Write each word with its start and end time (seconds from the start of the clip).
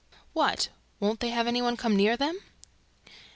"What? 0.33 0.69
WON'T 0.99 1.19
THEY 1.19 1.29
HAVE 1.29 1.45
ANY 1.45 1.61
ONE 1.61 1.77
COME 1.77 1.95
NEAR 1.95 2.17
THEM?" 2.17 2.39